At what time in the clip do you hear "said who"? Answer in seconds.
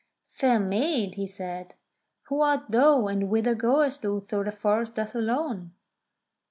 1.27-2.41